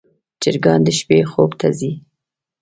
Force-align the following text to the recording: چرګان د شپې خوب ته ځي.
چرګان 0.41 0.79
د 0.85 0.87
شپې 0.97 1.19
خوب 1.31 1.51
ته 1.59 1.67
ځي. 1.79 1.91